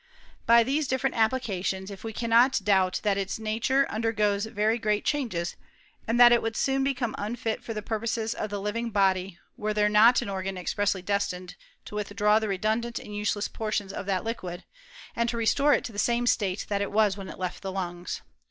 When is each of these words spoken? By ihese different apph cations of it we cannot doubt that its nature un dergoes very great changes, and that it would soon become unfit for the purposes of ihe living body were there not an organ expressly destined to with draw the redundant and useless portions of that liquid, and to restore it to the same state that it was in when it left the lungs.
By 0.47 0.63
ihese 0.63 0.87
different 0.87 1.15
apph 1.15 1.43
cations 1.43 1.91
of 1.91 1.99
it 1.99 2.03
we 2.03 2.11
cannot 2.11 2.61
doubt 2.63 3.01
that 3.03 3.19
its 3.19 3.37
nature 3.37 3.85
un 3.87 4.01
dergoes 4.01 4.47
very 4.51 4.79
great 4.79 5.05
changes, 5.05 5.55
and 6.07 6.19
that 6.19 6.31
it 6.31 6.41
would 6.41 6.55
soon 6.55 6.83
become 6.83 7.13
unfit 7.19 7.63
for 7.63 7.75
the 7.75 7.83
purposes 7.83 8.33
of 8.33 8.51
ihe 8.51 8.57
living 8.59 8.89
body 8.89 9.37
were 9.57 9.75
there 9.75 9.89
not 9.89 10.23
an 10.23 10.27
organ 10.29 10.57
expressly 10.57 11.03
destined 11.03 11.55
to 11.85 11.93
with 11.93 12.15
draw 12.15 12.39
the 12.39 12.47
redundant 12.47 12.97
and 12.97 13.15
useless 13.15 13.47
portions 13.47 13.93
of 13.93 14.07
that 14.07 14.23
liquid, 14.23 14.63
and 15.15 15.29
to 15.29 15.37
restore 15.37 15.71
it 15.75 15.83
to 15.83 15.91
the 15.91 15.99
same 15.99 16.25
state 16.25 16.65
that 16.67 16.81
it 16.81 16.91
was 16.91 17.13
in 17.13 17.19
when 17.19 17.29
it 17.29 17.37
left 17.37 17.61
the 17.61 17.71
lungs. 17.71 18.23